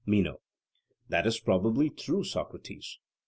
MENO: 0.03 0.41
That 1.09 1.27
is 1.27 1.39
probably 1.39 1.91
true, 1.91 2.23
Socrates. 2.23 2.97